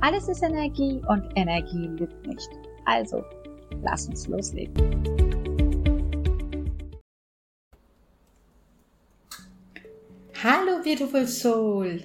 Alles 0.00 0.28
ist 0.28 0.44
Energie 0.44 1.02
und 1.08 1.28
Energie 1.34 1.88
lügt 1.88 2.24
nicht. 2.24 2.48
Also, 2.84 3.24
lass 3.82 4.06
uns 4.06 4.28
loslegen. 4.28 4.72
Hallo 10.40 10.80
Beautiful 10.84 11.26
Soul! 11.26 12.04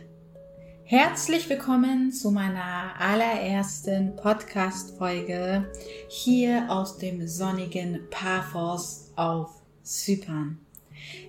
Herzlich 0.86 1.48
willkommen 1.48 2.12
zu 2.12 2.32
meiner 2.32 3.00
allerersten 3.00 4.16
Podcast-Folge 4.16 5.72
hier 6.10 6.66
aus 6.70 6.98
dem 6.98 7.28
sonnigen 7.28 8.10
Paphos 8.10 9.12
auf 9.16 9.52
Zypern. 9.84 10.58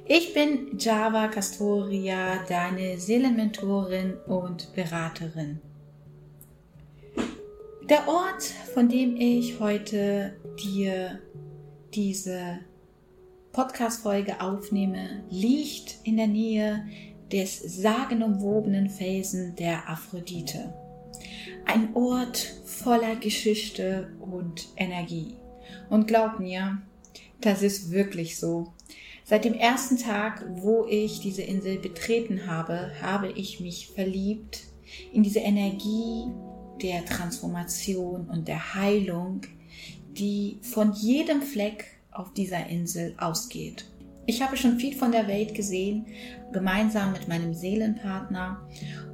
Ich 0.06 0.32
bin 0.32 0.78
Java 0.78 1.28
Castoria, 1.28 2.42
deine 2.48 2.98
Seelenmentorin 2.98 4.14
und 4.26 4.74
Beraterin. 4.74 5.60
Der 7.90 8.08
Ort, 8.08 8.44
von 8.72 8.88
dem 8.88 9.14
ich 9.16 9.60
heute 9.60 10.40
dir 10.58 11.20
diese 11.94 12.60
Podcast-Folge 13.52 14.40
aufnehme, 14.40 15.22
liegt 15.28 15.96
in 16.02 16.16
der 16.16 16.26
Nähe 16.26 16.86
des 17.30 17.58
sagenumwobenen 17.58 18.88
Felsen 18.88 19.54
der 19.56 19.86
Aphrodite. 19.86 20.72
Ein 21.66 21.94
Ort 21.94 22.38
voller 22.64 23.16
Geschichte 23.16 24.16
und 24.18 24.66
Energie. 24.78 25.36
Und 25.90 26.06
glaub 26.06 26.40
mir, 26.40 26.80
das 27.42 27.62
ist 27.62 27.90
wirklich 27.90 28.38
so. 28.38 28.72
Seit 29.24 29.44
dem 29.44 29.54
ersten 29.54 29.98
Tag, 29.98 30.46
wo 30.54 30.86
ich 30.88 31.20
diese 31.20 31.42
Insel 31.42 31.78
betreten 31.78 32.46
habe, 32.46 32.92
habe 33.02 33.30
ich 33.32 33.60
mich 33.60 33.88
verliebt 33.88 34.62
in 35.12 35.22
diese 35.22 35.40
Energie, 35.40 36.30
der 36.82 37.04
Transformation 37.04 38.28
und 38.28 38.48
der 38.48 38.74
Heilung, 38.74 39.42
die 40.12 40.58
von 40.62 40.92
jedem 40.92 41.42
Fleck 41.42 41.86
auf 42.12 42.32
dieser 42.32 42.66
Insel 42.68 43.14
ausgeht. 43.18 43.86
Ich 44.26 44.42
habe 44.42 44.56
schon 44.56 44.78
viel 44.78 44.94
von 44.94 45.12
der 45.12 45.28
Welt 45.28 45.54
gesehen, 45.54 46.06
gemeinsam 46.52 47.12
mit 47.12 47.28
meinem 47.28 47.52
Seelenpartner. 47.52 48.66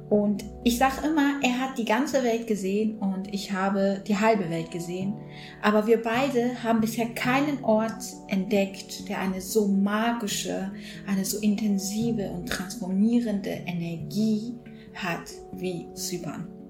Und 0.09 0.43
ich 0.63 0.77
sage 0.77 1.07
immer, 1.07 1.39
er 1.41 1.59
hat 1.59 1.77
die 1.77 1.85
ganze 1.85 2.23
Welt 2.23 2.47
gesehen 2.47 2.97
und 2.97 3.33
ich 3.33 3.51
habe 3.51 4.01
die 4.07 4.17
halbe 4.17 4.49
Welt 4.49 4.71
gesehen. 4.71 5.15
Aber 5.61 5.87
wir 5.87 6.01
beide 6.01 6.63
haben 6.63 6.81
bisher 6.81 7.07
keinen 7.13 7.63
Ort 7.63 8.03
entdeckt, 8.27 9.07
der 9.09 9.19
eine 9.19 9.41
so 9.41 9.67
magische, 9.67 10.71
eine 11.07 11.25
so 11.25 11.39
intensive 11.39 12.29
und 12.29 12.47
transformierende 12.47 13.51
Energie 13.65 14.53
hat 14.93 15.31
wie 15.53 15.87
Zypern. 15.93 16.60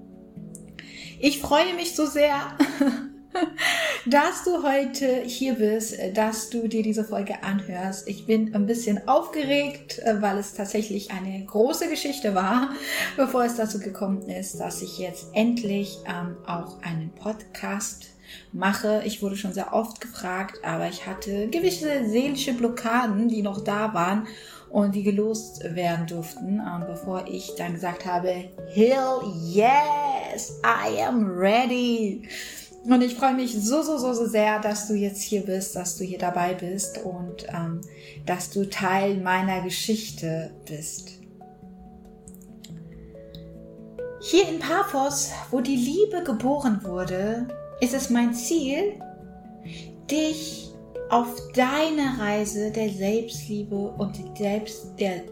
Ich 1.24 1.38
freue 1.38 1.72
mich 1.74 1.94
so 1.94 2.04
sehr, 2.04 2.34
dass 4.06 4.42
du 4.42 4.64
heute 4.64 5.22
hier 5.24 5.54
bist, 5.54 5.96
dass 6.14 6.50
du 6.50 6.66
dir 6.66 6.82
diese 6.82 7.04
Folge 7.04 7.44
anhörst. 7.44 8.08
Ich 8.08 8.26
bin 8.26 8.52
ein 8.56 8.66
bisschen 8.66 9.06
aufgeregt, 9.06 10.02
weil 10.18 10.38
es 10.38 10.54
tatsächlich 10.54 11.12
eine 11.12 11.44
große 11.44 11.88
Geschichte 11.88 12.34
war, 12.34 12.70
bevor 13.16 13.44
es 13.44 13.54
dazu 13.54 13.78
gekommen 13.78 14.28
ist, 14.28 14.58
dass 14.58 14.82
ich 14.82 14.98
jetzt 14.98 15.28
endlich 15.32 15.96
ähm, 16.08 16.38
auch 16.44 16.82
einen 16.82 17.12
Podcast 17.12 18.08
mache. 18.50 19.02
Ich 19.04 19.22
wurde 19.22 19.36
schon 19.36 19.52
sehr 19.52 19.72
oft 19.72 20.00
gefragt, 20.00 20.58
aber 20.64 20.88
ich 20.88 21.06
hatte 21.06 21.46
gewisse 21.50 22.04
seelische 22.08 22.54
Blockaden, 22.54 23.28
die 23.28 23.42
noch 23.42 23.62
da 23.62 23.94
waren 23.94 24.26
und 24.72 24.94
die 24.94 25.02
gelost 25.02 25.62
werden 25.74 26.06
durften, 26.06 26.60
ähm, 26.60 26.84
bevor 26.86 27.26
ich 27.28 27.54
dann 27.56 27.74
gesagt 27.74 28.06
habe, 28.06 28.48
Hell 28.72 29.20
yes, 29.44 30.60
I 30.64 31.02
am 31.02 31.26
ready. 31.26 32.26
Und 32.84 33.02
ich 33.02 33.14
freue 33.14 33.34
mich 33.34 33.52
so, 33.52 33.82
so, 33.82 33.98
so, 33.98 34.12
so 34.12 34.26
sehr, 34.26 34.58
dass 34.58 34.88
du 34.88 34.94
jetzt 34.94 35.22
hier 35.22 35.42
bist, 35.42 35.76
dass 35.76 35.96
du 35.96 36.04
hier 36.04 36.18
dabei 36.18 36.54
bist 36.54 36.98
und 37.04 37.46
ähm, 37.48 37.80
dass 38.26 38.50
du 38.50 38.68
Teil 38.68 39.18
meiner 39.18 39.60
Geschichte 39.60 40.50
bist. 40.66 41.20
Hier 44.20 44.48
in 44.48 44.58
Paphos, 44.58 45.30
wo 45.50 45.60
die 45.60 45.76
Liebe 45.76 46.24
geboren 46.24 46.80
wurde, 46.82 47.46
ist 47.80 47.94
es 47.94 48.08
mein 48.08 48.32
Ziel, 48.34 48.94
dich 50.10 50.71
auf 51.10 51.28
deine 51.54 52.18
Reise 52.18 52.70
der 52.70 52.88
Selbstliebe 52.88 53.76
und 53.76 54.18
Selbst, 54.36 54.86
der, 54.98 55.22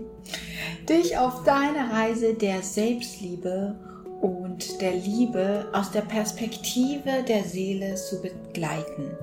dich 0.88 1.16
auf 1.16 1.44
deine 1.44 1.90
Reise 1.90 2.34
der 2.34 2.62
Selbstliebe 2.62 3.76
und 4.20 4.80
der 4.80 4.94
Liebe 4.94 5.66
aus 5.72 5.90
der 5.90 6.02
Perspektive 6.02 7.22
der 7.26 7.44
Seele 7.44 7.94
zu 7.94 8.20
begleiten. 8.20 9.16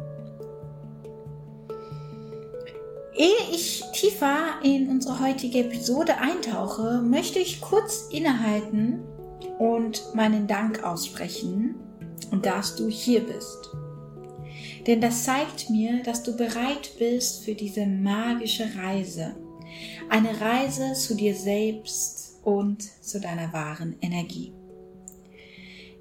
Ehe 3.15 3.51
ich 3.51 3.83
tiefer 3.93 4.37
in 4.63 4.89
unsere 4.89 5.19
heutige 5.19 5.59
Episode 5.59 6.17
eintauche, 6.17 7.01
möchte 7.01 7.39
ich 7.39 7.61
kurz 7.61 8.07
innehalten 8.11 8.99
und 9.59 10.15
meinen 10.15 10.47
Dank 10.47 10.83
aussprechen 10.83 11.75
dass 12.43 12.75
du 12.75 12.87
hier 12.87 13.21
bist. 13.21 13.69
Denn 14.87 14.99
das 14.99 15.23
zeigt 15.23 15.69
mir, 15.69 16.03
dass 16.03 16.23
du 16.23 16.35
bereit 16.35 16.91
bist 16.99 17.45
für 17.45 17.55
diese 17.55 17.85
magische 17.85 18.69
Reise. 18.75 19.35
Eine 20.09 20.39
Reise 20.39 20.93
zu 20.93 21.15
dir 21.15 21.35
selbst 21.35 22.39
und 22.43 22.83
zu 23.01 23.19
deiner 23.19 23.53
wahren 23.53 23.95
Energie. 24.01 24.53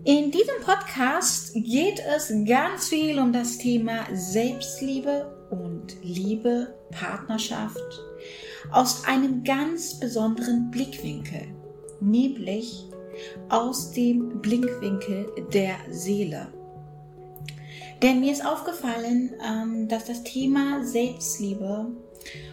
In 0.05 0.33
diesem 0.33 0.61
Podcast 0.65 1.55
geht 1.55 2.03
es 2.17 2.33
ganz 2.45 2.89
viel 2.89 3.21
um 3.21 3.33
das 3.33 3.59
Thema 3.59 4.05
Selbstliebe 4.13 5.47
und 5.51 5.97
Liebe, 6.03 6.75
Partnerschaft 6.91 7.79
aus 8.73 9.05
einem 9.05 9.45
ganz 9.45 10.01
besonderen 10.01 10.73
Blickwinkel, 10.73 11.47
nämlich 12.01 12.85
aus 13.49 13.93
dem 13.93 14.41
Blickwinkel 14.41 15.27
der 15.53 15.77
Seele. 15.91 16.53
Denn 18.03 18.21
mir 18.21 18.33
ist 18.33 18.45
aufgefallen, 18.45 19.31
ähm, 19.47 19.87
dass 19.89 20.07
das 20.07 20.25
Thema 20.25 20.85
Selbstliebe 20.85 21.87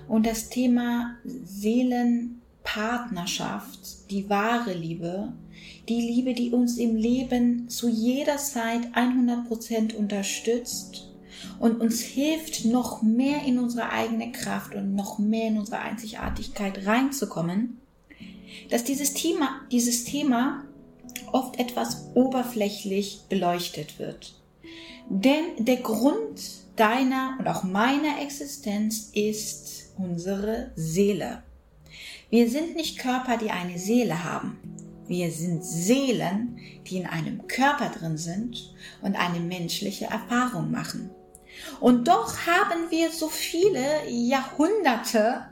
und 0.08 0.28
das 0.28 0.50
Thema 0.50 1.16
Seelenpartnerschaft, 1.26 4.12
die 4.12 4.30
wahre 4.30 4.74
Liebe, 4.74 5.34
die 5.88 6.02
Liebe, 6.02 6.36
die 6.36 6.52
uns 6.52 6.78
im 6.78 6.96
Leben 6.96 7.68
zu 7.68 7.90
jeder 7.90 8.38
Zeit 8.38 8.94
100% 8.94 9.96
unterstützt 9.96 11.10
und 11.60 11.82
uns 11.82 12.00
hilft, 12.00 12.66
noch 12.66 13.02
mehr 13.02 13.42
in 13.44 13.58
unsere 13.58 13.92
eigene 13.92 14.32
Kraft 14.32 14.76
und 14.76 14.94
noch 14.94 15.18
mehr 15.18 15.48
in 15.48 15.58
unsere 15.58 15.80
Einzigartigkeit 15.80 16.86
reinzukommen, 16.86 17.80
dass 18.70 18.84
dieses 18.84 19.16
Thema, 19.16 19.62
dieses 19.72 20.04
Thema 20.04 20.64
oft 21.32 21.58
etwas 21.60 22.06
oberflächlich 22.14 23.22
beleuchtet 23.30 23.98
wird. 23.98 24.39
Denn 25.10 25.66
der 25.66 25.78
Grund 25.78 26.40
deiner 26.76 27.36
und 27.40 27.48
auch 27.48 27.64
meiner 27.64 28.22
Existenz 28.22 29.10
ist 29.14 29.94
unsere 29.98 30.72
Seele. 30.76 31.44
Wir 32.30 32.50
sind 32.50 32.76
nicht 32.76 33.00
Körper, 33.00 33.38
die 33.38 33.50
eine 33.50 33.80
Seele 33.80 34.24
haben. 34.24 34.60
Wir 35.08 35.32
sind 35.32 35.66
Seelen, 35.66 36.60
die 36.86 36.98
in 36.98 37.08
einem 37.08 37.48
Körper 37.48 37.90
drin 37.90 38.18
sind 38.18 38.76
und 39.02 39.16
eine 39.16 39.40
menschliche 39.40 40.06
Erfahrung 40.06 40.70
machen. 40.70 41.10
Und 41.80 42.08
doch 42.08 42.46
haben 42.46 42.92
wir 42.92 43.10
so 43.10 43.28
viele 43.28 44.08
Jahrhunderte 44.08 45.48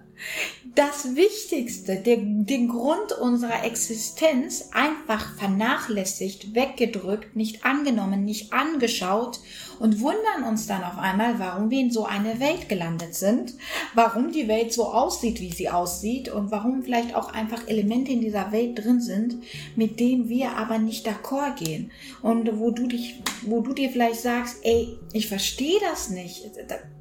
das 0.75 1.15
Wichtigste, 1.15 1.95
der, 1.95 2.17
den 2.17 2.67
Grund 2.67 3.11
unserer 3.19 3.63
Existenz 3.63 4.69
einfach 4.73 5.35
vernachlässigt, 5.37 6.53
weggedrückt, 6.53 7.35
nicht 7.35 7.65
angenommen, 7.65 8.25
nicht 8.25 8.53
angeschaut 8.53 9.39
und 9.79 10.01
wundern 10.01 10.43
uns 10.47 10.67
dann 10.67 10.83
auf 10.83 10.97
einmal, 10.97 11.39
warum 11.39 11.69
wir 11.69 11.79
in 11.79 11.91
so 11.91 12.05
eine 12.05 12.39
Welt 12.39 12.69
gelandet 12.69 13.15
sind, 13.15 13.55
warum 13.93 14.31
die 14.31 14.47
Welt 14.47 14.73
so 14.73 14.85
aussieht, 14.85 15.39
wie 15.39 15.51
sie 15.51 15.69
aussieht 15.69 16.29
und 16.29 16.51
warum 16.51 16.83
vielleicht 16.83 17.15
auch 17.15 17.33
einfach 17.33 17.67
Elemente 17.67 18.11
in 18.11 18.21
dieser 18.21 18.51
Welt 18.51 18.83
drin 18.83 19.01
sind, 19.01 19.37
mit 19.75 19.99
denen 19.99 20.29
wir 20.29 20.57
aber 20.57 20.77
nicht 20.77 21.07
d'accord 21.07 21.55
gehen. 21.55 21.91
Und 22.21 22.59
wo 22.59 22.71
du 22.71 22.87
dich, 22.87 23.21
wo 23.43 23.61
du 23.61 23.73
dir 23.73 23.89
vielleicht 23.89 24.21
sagst, 24.21 24.57
ey, 24.63 24.97
ich 25.13 25.27
verstehe 25.27 25.79
das 25.81 26.09
nicht 26.09 26.43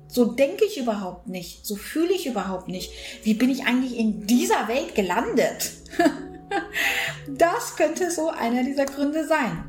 so 0.08 0.26
denke 0.26 0.64
ich 0.64 0.78
überhaupt 0.78 1.28
nicht. 1.28 1.66
So 1.66 1.76
fühle 1.76 2.12
ich 2.12 2.26
überhaupt 2.26 2.68
nicht. 2.68 2.92
Wie 3.22 3.34
bin 3.34 3.50
ich 3.50 3.64
eigentlich 3.66 3.98
in 3.98 4.26
dieser 4.26 4.68
Welt 4.68 4.94
gelandet? 4.94 5.72
das 7.28 7.76
könnte 7.76 8.10
so 8.10 8.28
einer 8.28 8.62
dieser 8.62 8.86
Gründe 8.86 9.26
sein. 9.26 9.64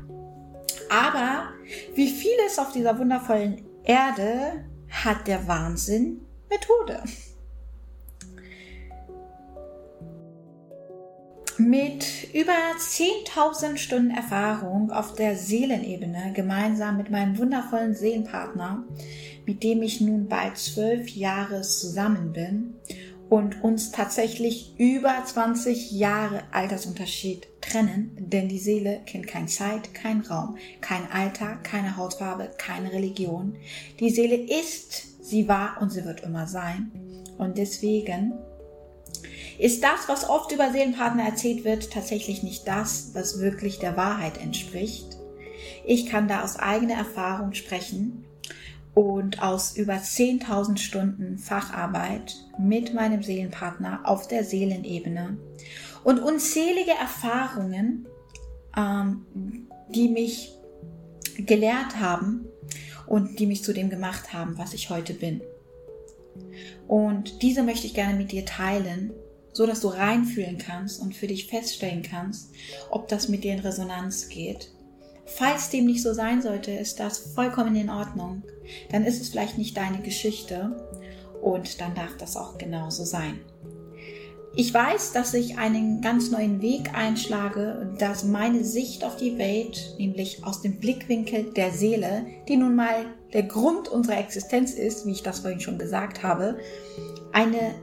Aber 0.90 1.50
wie 1.94 2.08
vieles 2.08 2.58
auf 2.58 2.72
dieser 2.72 2.98
wundervollen 2.98 3.64
Erde 3.84 4.64
hat 4.90 5.26
der 5.26 5.46
Wahnsinn 5.46 6.20
Methode. 6.48 7.02
Mit 11.58 12.32
über 12.32 12.52
10.000 12.52 13.78
Stunden 13.78 14.10
Erfahrung 14.12 14.92
auf 14.92 15.14
der 15.14 15.36
Seelenebene 15.36 16.32
gemeinsam 16.32 16.96
mit 16.96 17.10
meinem 17.10 17.36
wundervollen 17.36 17.94
Seelenpartner 17.94 18.84
mit 19.48 19.62
dem 19.62 19.80
ich 19.82 20.02
nun 20.02 20.28
bald 20.28 20.58
zwölf 20.58 21.08
Jahre 21.08 21.62
zusammen 21.62 22.34
bin 22.34 22.74
und 23.30 23.64
uns 23.64 23.90
tatsächlich 23.92 24.74
über 24.76 25.22
20 25.24 25.90
Jahre 25.90 26.42
Altersunterschied 26.52 27.48
trennen, 27.62 28.14
denn 28.18 28.50
die 28.50 28.58
Seele 28.58 29.00
kennt 29.06 29.26
keine 29.26 29.46
Zeit, 29.46 29.94
keinen 29.94 30.20
Raum, 30.20 30.58
kein 30.82 31.10
Alter, 31.10 31.56
keine 31.62 31.96
Hautfarbe, 31.96 32.50
keine 32.58 32.92
Religion. 32.92 33.56
Die 34.00 34.10
Seele 34.10 34.36
ist, 34.36 35.24
sie 35.24 35.48
war 35.48 35.78
und 35.80 35.90
sie 35.90 36.04
wird 36.04 36.20
immer 36.20 36.46
sein. 36.46 36.92
Und 37.38 37.56
deswegen 37.56 38.34
ist 39.58 39.82
das, 39.82 40.08
was 40.08 40.28
oft 40.28 40.52
über 40.52 40.72
Seelenpartner 40.72 41.24
erzählt 41.24 41.64
wird, 41.64 41.90
tatsächlich 41.90 42.42
nicht 42.42 42.68
das, 42.68 43.12
was 43.14 43.40
wirklich 43.40 43.78
der 43.78 43.96
Wahrheit 43.96 44.36
entspricht. 44.36 45.16
Ich 45.86 46.04
kann 46.04 46.28
da 46.28 46.44
aus 46.44 46.58
eigener 46.58 46.96
Erfahrung 46.96 47.54
sprechen 47.54 48.26
und 48.94 49.42
aus 49.42 49.76
über 49.76 49.94
10.000 49.94 50.78
Stunden 50.78 51.38
Facharbeit 51.38 52.36
mit 52.58 52.94
meinem 52.94 53.22
Seelenpartner 53.22 54.00
auf 54.04 54.28
der 54.28 54.44
Seelenebene 54.44 55.38
und 56.04 56.18
unzählige 56.20 56.92
Erfahrungen, 56.92 58.06
ähm, 58.76 59.26
die 59.90 60.08
mich 60.08 60.52
gelehrt 61.36 62.00
haben 62.00 62.46
und 63.06 63.38
die 63.38 63.46
mich 63.46 63.62
zu 63.62 63.72
dem 63.72 63.90
gemacht 63.90 64.32
haben, 64.32 64.58
was 64.58 64.74
ich 64.74 64.90
heute 64.90 65.14
bin. 65.14 65.40
Und 66.86 67.42
diese 67.42 67.62
möchte 67.62 67.86
ich 67.86 67.94
gerne 67.94 68.14
mit 68.14 68.32
dir 68.32 68.44
teilen, 68.44 69.12
so 69.52 69.66
dass 69.66 69.80
du 69.80 69.88
reinfühlen 69.88 70.58
kannst 70.58 71.00
und 71.00 71.14
für 71.14 71.26
dich 71.26 71.46
feststellen 71.46 72.02
kannst, 72.02 72.50
ob 72.90 73.08
das 73.08 73.28
mit 73.28 73.44
dir 73.44 73.54
in 73.54 73.60
Resonanz 73.60 74.28
geht 74.28 74.70
Falls 75.36 75.70
dem 75.70 75.86
nicht 75.86 76.02
so 76.02 76.14
sein 76.14 76.42
sollte, 76.42 76.70
ist 76.70 76.98
das 77.00 77.18
vollkommen 77.18 77.76
in 77.76 77.90
Ordnung. 77.90 78.42
Dann 78.90 79.04
ist 79.04 79.20
es 79.20 79.28
vielleicht 79.28 79.58
nicht 79.58 79.76
deine 79.76 80.00
Geschichte 80.00 80.76
und 81.42 81.80
dann 81.80 81.94
darf 81.94 82.16
das 82.18 82.36
auch 82.36 82.58
genauso 82.58 83.04
sein. 83.04 83.40
Ich 84.56 84.74
weiß, 84.74 85.12
dass 85.12 85.34
ich 85.34 85.58
einen 85.58 86.00
ganz 86.00 86.30
neuen 86.30 86.60
Weg 86.62 86.92
einschlage 86.94 87.78
und 87.80 88.02
dass 88.02 88.24
meine 88.24 88.64
Sicht 88.64 89.04
auf 89.04 89.16
die 89.16 89.38
Welt, 89.38 89.94
nämlich 89.98 90.42
aus 90.44 90.62
dem 90.62 90.80
Blickwinkel 90.80 91.52
der 91.52 91.70
Seele, 91.70 92.26
die 92.48 92.56
nun 92.56 92.74
mal 92.74 93.04
der 93.32 93.44
Grund 93.44 93.88
unserer 93.88 94.18
Existenz 94.18 94.72
ist, 94.72 95.06
wie 95.06 95.12
ich 95.12 95.22
das 95.22 95.40
vorhin 95.40 95.60
schon 95.60 95.78
gesagt 95.78 96.22
habe, 96.22 96.58
eine 97.32 97.74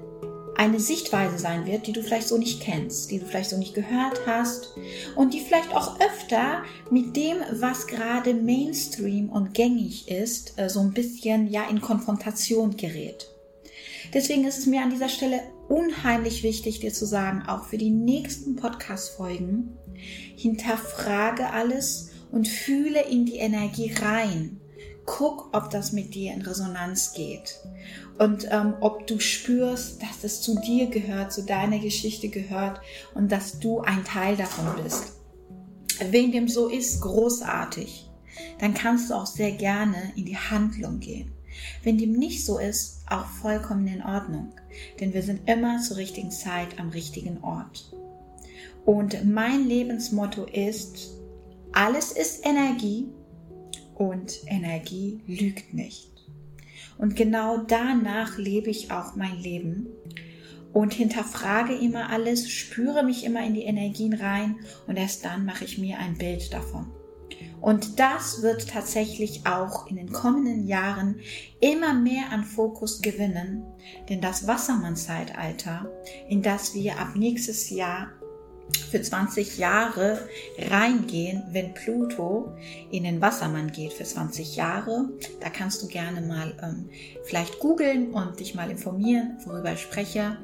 eine 0.58 0.80
Sichtweise 0.80 1.38
sein 1.38 1.66
wird, 1.66 1.88
die 1.88 1.94
du 1.94 2.02
vielleicht 2.02 2.28
so 2.28 2.38
nicht 2.38 2.62
kennst, 2.62 3.12
die 3.12 3.20
du 3.20 3.26
vielleicht 3.26 3.50
so 3.50 3.58
nicht 3.58 3.74
gehört 3.74 4.22
hast 4.26 4.70
und 5.16 5.34
die 5.34 5.42
vielleicht 5.42 5.76
auch 5.76 6.00
öfter 6.00 6.64
mit 6.90 7.16
dem, 7.16 7.38
was 7.52 7.88
gerade 7.88 8.34
Mainstream 8.34 9.30
und 9.30 9.54
gängig 9.54 10.08
ist, 10.10 10.58
äh, 10.58 10.70
so 10.70 10.80
ein 10.80 10.94
bisschen 10.94 11.48
ja 11.52 11.68
in 11.70 11.82
Konfrontation 11.82 12.78
gerät. 12.78 13.28
Deswegen 14.14 14.46
ist 14.46 14.60
es 14.60 14.66
mir 14.66 14.82
an 14.82 14.92
dieser 14.92 15.10
Stelle 15.10 15.42
unheimlich 15.68 16.44
wichtig, 16.44 16.80
dir 16.80 16.94
zu 16.94 17.06
sagen, 17.06 17.44
auch 17.48 17.66
für 17.66 17.78
die 17.78 17.90
nächsten 17.90 18.56
Podcast-Folgen, 18.56 19.78
hinterfrage 20.36 21.50
alles 21.50 22.12
und 22.32 22.48
fühle 22.48 23.02
in 23.02 23.26
die 23.26 23.38
Energie 23.38 23.94
rein. 23.94 24.62
Guck, 25.06 25.50
ob 25.54 25.70
das 25.70 25.92
mit 25.92 26.16
dir 26.16 26.34
in 26.34 26.42
Resonanz 26.42 27.14
geht 27.14 27.60
und 28.18 28.48
ähm, 28.50 28.74
ob 28.82 29.06
du 29.06 29.20
spürst, 29.20 30.02
dass 30.02 30.24
es 30.24 30.42
zu 30.42 30.60
dir 30.60 30.88
gehört, 30.88 31.32
zu 31.32 31.44
deiner 31.44 31.80
Geschichte 31.80 32.30
gehört 32.30 32.82
und 33.14 33.32
dass 33.32 33.60
du 33.60 33.82
ein 33.82 34.04
Teil 34.04 34.36
davon 34.36 34.84
bist. 34.84 35.14
Wenn 36.10 36.32
dem 36.32 36.48
so 36.48 36.68
ist, 36.68 37.02
großartig, 37.02 38.10
dann 38.60 38.74
kannst 38.74 39.10
du 39.10 39.14
auch 39.14 39.26
sehr 39.26 39.52
gerne 39.52 40.14
in 40.16 40.26
die 40.26 40.38
Handlung 40.38 41.00
gehen. 41.00 41.32
Wenn 41.84 41.98
dem 41.98 42.14
nicht 42.14 42.46
so 42.46 42.58
ist, 42.58 43.04
auch 43.10 43.26
vollkommen 43.26 43.88
in 43.88 44.04
Ordnung, 44.04 44.54
denn 45.00 45.14
wir 45.14 45.24
sind 45.24 45.48
immer 45.48 45.80
zur 45.80 45.98
richtigen 45.98 46.32
Zeit 46.32 46.80
am 46.80 46.90
richtigen 46.90 47.44
Ort. 47.44 47.94
Und 48.86 49.26
mein 49.26 49.68
Lebensmotto 49.68 50.46
ist, 50.46 51.12
alles 51.72 52.12
ist 52.12 52.46
Energie 52.46 53.10
und 53.96 54.42
Energie 54.46 55.22
lügt 55.28 55.74
nicht. 55.74 56.12
Und 56.98 57.16
genau 57.16 57.58
danach 57.58 58.38
lebe 58.38 58.70
ich 58.70 58.92
auch 58.92 59.16
mein 59.16 59.38
Leben 59.38 59.88
und 60.74 60.94
hinterfrage 60.94 61.74
immer 61.74 62.10
alles, 62.10 62.50
spüre 62.50 63.04
mich 63.04 63.24
immer 63.24 63.46
in 63.46 63.54
die 63.54 63.64
Energien 63.64 64.14
rein 64.14 64.58
und 64.88 64.98
erst 64.98 65.26
dann 65.26 65.46
mache 65.46 65.66
ich 65.66 65.78
mir 65.78 66.00
ein 66.00 66.18
Bild 66.18 66.54
davon. 66.54 66.88
Und 67.62 68.00
das 68.00 68.42
wird 68.44 68.70
tatsächlich 68.70 69.48
auch 69.48 69.88
in 69.88 69.96
den 69.96 70.12
kommenden 70.12 70.68
Jahren 70.68 71.20
immer 71.60 71.94
mehr 71.94 72.32
an 72.32 72.44
Fokus 72.44 73.02
gewinnen, 73.02 73.64
denn 74.10 74.22
das 74.22 74.48
Wassermann-Zeitalter, 74.48 75.90
in 76.30 76.42
das 76.42 76.76
wir 76.76 77.00
ab 77.00 77.16
nächstes 77.16 77.70
Jahr 77.70 78.10
für 78.90 79.02
20 79.02 79.58
Jahre 79.58 80.28
reingehen, 80.58 81.44
wenn 81.52 81.74
Pluto 81.74 82.56
in 82.92 83.04
den 83.04 83.22
Wassermann 83.22 83.72
geht 83.72 83.94
für 83.94 84.04
20 84.04 84.56
Jahre. 84.56 85.10
Da 85.42 85.50
kannst 85.50 85.82
du 85.84 85.88
gerne 85.88 86.22
mal 86.22 86.54
ähm, 86.64 86.90
vielleicht 87.26 87.60
googeln 87.60 88.12
und 88.12 88.40
dich 88.40 88.56
mal 88.56 88.72
informieren, 88.72 89.38
worüber 89.46 89.74
ich 89.74 89.82
spreche. 89.82 90.38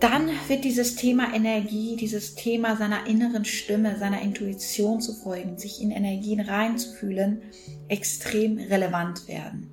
Dann 0.00 0.30
wird 0.48 0.64
dieses 0.64 0.96
Thema 0.96 1.34
Energie, 1.34 1.94
dieses 1.96 2.34
Thema 2.34 2.76
seiner 2.76 3.06
inneren 3.06 3.44
Stimme, 3.44 3.98
seiner 3.98 4.22
Intuition 4.22 5.00
zu 5.02 5.12
folgen, 5.12 5.58
sich 5.58 5.82
in 5.82 5.90
Energien 5.90 6.40
reinzufühlen, 6.40 7.42
extrem 7.88 8.56
relevant 8.56 9.28
werden. 9.28 9.70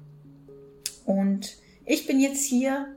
Und 1.06 1.56
ich 1.86 2.06
bin 2.06 2.20
jetzt 2.20 2.44
hier, 2.44 2.88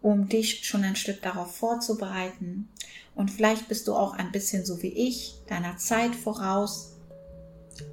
um 0.00 0.28
dich 0.28 0.64
schon 0.64 0.84
ein 0.84 0.94
Stück 0.94 1.20
darauf 1.20 1.56
vorzubereiten, 1.56 2.68
und 3.14 3.30
vielleicht 3.30 3.68
bist 3.68 3.88
du 3.88 3.94
auch 3.94 4.14
ein 4.14 4.32
bisschen 4.32 4.64
so 4.64 4.82
wie 4.82 4.88
ich, 4.88 5.40
deiner 5.48 5.76
Zeit 5.76 6.14
voraus 6.14 6.96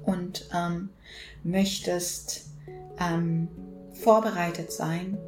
und 0.04 0.48
ähm, 0.54 0.90
möchtest 1.42 2.46
ähm, 2.98 3.48
vorbereitet 3.92 4.72
sein 4.72 5.18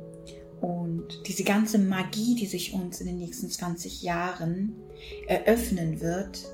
und 0.60 1.26
diese 1.26 1.44
ganze 1.44 1.78
Magie, 1.78 2.34
die 2.34 2.46
sich 2.46 2.74
uns 2.74 3.00
in 3.00 3.06
den 3.06 3.18
nächsten 3.18 3.50
20 3.50 4.02
Jahren 4.02 4.74
eröffnen 5.26 6.00
wird, 6.00 6.46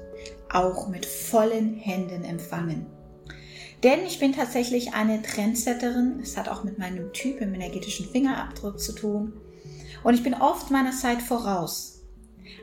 auch 0.50 0.88
mit 0.88 1.04
vollen 1.04 1.74
Händen 1.74 2.24
empfangen. 2.24 2.86
Denn 3.82 4.04
ich 4.06 4.18
bin 4.18 4.32
tatsächlich 4.32 4.94
eine 4.94 5.22
Trendsetterin. 5.22 6.20
Es 6.22 6.36
hat 6.36 6.48
auch 6.48 6.64
mit 6.64 6.78
meinem 6.78 7.12
Typ 7.12 7.40
im 7.40 7.54
energetischen 7.54 8.08
Fingerabdruck 8.08 8.80
zu 8.80 8.92
tun. 8.92 9.34
Und 10.02 10.14
ich 10.14 10.22
bin 10.22 10.34
oft 10.34 10.70
meiner 10.70 10.92
Zeit 10.92 11.20
voraus. 11.20 11.95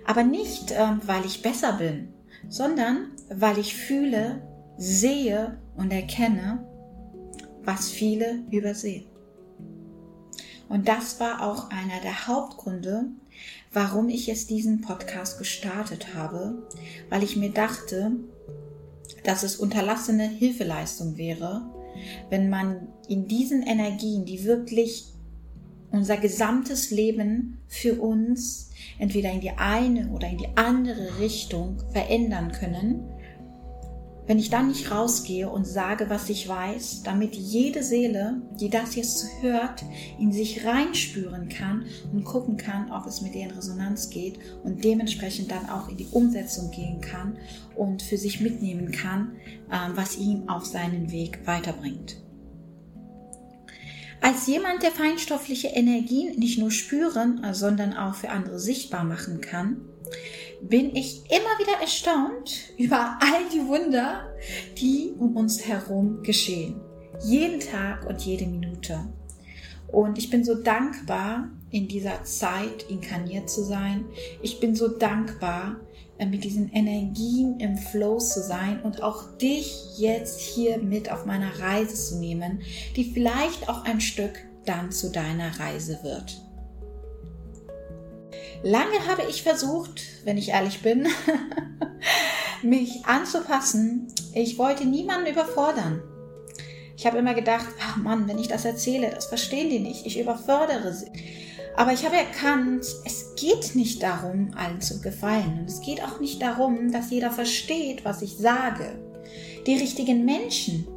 Aber 0.05 0.23
nicht, 0.23 0.71
ähm, 0.71 1.01
weil 1.05 1.25
ich 1.25 1.41
besser 1.41 1.73
bin, 1.73 2.13
sondern 2.49 3.11
weil 3.29 3.57
ich 3.57 3.75
fühle, 3.75 4.41
sehe 4.77 5.59
und 5.75 5.91
erkenne, 5.91 6.65
was 7.63 7.89
viele 7.89 8.43
übersehen. 8.51 9.05
Und 10.69 10.87
das 10.87 11.19
war 11.19 11.43
auch 11.43 11.69
einer 11.69 12.01
der 12.01 12.27
Hauptgründe, 12.27 13.05
warum 13.71 14.09
ich 14.09 14.27
jetzt 14.27 14.49
diesen 14.49 14.81
Podcast 14.81 15.37
gestartet 15.37 16.15
habe, 16.15 16.67
weil 17.09 17.23
ich 17.23 17.35
mir 17.35 17.51
dachte, 17.51 18.11
dass 19.23 19.43
es 19.43 19.55
unterlassene 19.55 20.27
Hilfeleistung 20.27 21.17
wäre, 21.17 21.69
wenn 22.29 22.49
man 22.49 22.87
in 23.07 23.27
diesen 23.27 23.61
Energien, 23.63 24.25
die 24.25 24.45
wirklich 24.45 25.12
unser 25.93 26.17
gesamtes 26.17 26.89
Leben 26.89 27.59
für 27.67 28.01
uns 28.01 28.71
entweder 28.97 29.31
in 29.31 29.41
die 29.41 29.51
eine 29.51 30.09
oder 30.09 30.27
in 30.27 30.39
die 30.39 30.49
andere 30.55 31.19
Richtung 31.19 31.77
verändern 31.91 32.51
können, 32.51 33.07
wenn 34.25 34.39
ich 34.39 34.49
dann 34.49 34.69
nicht 34.69 34.89
rausgehe 34.89 35.49
und 35.49 35.67
sage, 35.67 36.09
was 36.09 36.29
ich 36.29 36.47
weiß, 36.47 37.03
damit 37.03 37.35
jede 37.35 37.83
Seele, 37.83 38.41
die 38.59 38.69
das 38.69 38.95
jetzt 38.95 39.27
hört, 39.41 39.83
in 40.17 40.31
sich 40.31 40.65
reinspüren 40.65 41.49
kann 41.49 41.85
und 42.11 42.23
gucken 42.23 42.57
kann, 42.57 42.91
ob 42.91 43.05
es 43.05 43.21
mit 43.21 43.35
ihr 43.35 43.43
in 43.43 43.51
Resonanz 43.51 44.09
geht 44.09 44.39
und 44.63 44.83
dementsprechend 44.83 45.51
dann 45.51 45.69
auch 45.69 45.89
in 45.89 45.97
die 45.97 46.07
Umsetzung 46.09 46.71
gehen 46.71 47.01
kann 47.01 47.37
und 47.75 48.01
für 48.01 48.17
sich 48.17 48.39
mitnehmen 48.39 48.91
kann, 48.91 49.35
ähm, 49.71 49.91
was 49.95 50.17
ihm 50.17 50.49
auf 50.49 50.65
seinen 50.65 51.11
Weg 51.11 51.45
weiterbringt. 51.45 52.22
Als 54.23 54.47
jemand, 54.47 54.83
der 54.83 54.91
feinstoffliche 54.91 55.67
Energien 55.67 56.39
nicht 56.39 56.57
nur 56.57 56.71
spüren, 56.71 57.45
sondern 57.51 57.93
auch 57.93 58.15
für 58.15 58.29
andere 58.29 58.57
sichtbar 58.57 59.03
machen 59.03 59.41
kann, 59.41 59.81
bin 60.61 60.95
ich 60.95 61.25
immer 61.25 61.59
wieder 61.59 61.81
erstaunt 61.81 62.71
über 62.77 63.19
all 63.19 63.49
die 63.53 63.67
Wunder, 63.67 64.33
die 64.77 65.13
um 65.19 65.35
uns 65.35 65.67
herum 65.67 66.23
geschehen. 66.23 66.79
Jeden 67.25 67.59
Tag 67.59 68.05
und 68.07 68.21
jede 68.21 68.45
Minute. 68.45 69.09
Und 69.91 70.17
ich 70.17 70.29
bin 70.29 70.45
so 70.45 70.55
dankbar, 70.55 71.49
in 71.69 71.89
dieser 71.89 72.23
Zeit 72.23 72.83
inkarniert 72.87 73.49
zu 73.49 73.61
sein. 73.61 74.05
Ich 74.41 74.61
bin 74.61 74.73
so 74.73 74.87
dankbar, 74.87 75.81
mit 76.19 76.43
diesen 76.43 76.71
Energien 76.71 77.59
im 77.59 77.77
Flow 77.77 78.17
zu 78.17 78.41
sein 78.41 78.81
und 78.81 79.01
auch 79.01 79.37
dich 79.37 79.97
jetzt 79.97 80.39
hier 80.39 80.77
mit 80.77 81.11
auf 81.11 81.25
meiner 81.25 81.59
Reise 81.59 81.95
zu 81.95 82.19
nehmen, 82.19 82.61
die 82.95 83.11
vielleicht 83.11 83.67
auch 83.67 83.83
ein 83.85 83.99
Stück 83.99 84.39
dann 84.65 84.91
zu 84.91 85.11
deiner 85.11 85.59
Reise 85.59 85.99
wird. 86.03 86.41
Lange 88.63 89.07
habe 89.07 89.23
ich 89.29 89.43
versucht, 89.43 90.01
wenn 90.23 90.37
ich 90.37 90.49
ehrlich 90.49 90.81
bin, 90.81 91.07
mich 92.63 93.05
anzupassen. 93.05 94.07
Ich 94.33 94.57
wollte 94.57 94.85
niemanden 94.85 95.29
überfordern. 95.29 96.01
Ich 96.95 97.05
habe 97.05 97.17
immer 97.17 97.33
gedacht, 97.33 97.67
ach 97.81 97.97
Mann, 97.97 98.29
wenn 98.29 98.39
ich 98.39 98.47
das 98.47 98.63
erzähle, 98.63 99.09
das 99.09 99.25
verstehen 99.25 99.69
die 99.69 99.79
nicht. 99.79 100.05
Ich 100.05 100.17
überfordere 100.17 100.93
sie. 100.93 101.11
Aber 101.75 101.91
ich 101.91 102.05
habe 102.05 102.17
erkannt, 102.17 102.85
es 103.05 103.33
geht 103.35 103.75
nicht 103.75 104.03
darum, 104.03 104.51
allen 104.55 104.81
zu 104.81 105.01
gefallen. 105.01 105.59
Und 105.61 105.69
es 105.69 105.81
geht 105.81 106.03
auch 106.03 106.19
nicht 106.19 106.41
darum, 106.41 106.91
dass 106.91 107.09
jeder 107.09 107.31
versteht, 107.31 108.05
was 108.05 108.21
ich 108.21 108.37
sage. 108.37 108.99
Die 109.65 109.75
richtigen 109.75 110.23
Menschen 110.25 110.87